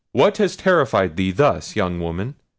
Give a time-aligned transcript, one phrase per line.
[0.13, 2.33] "What has terrified thee thus, young woman?"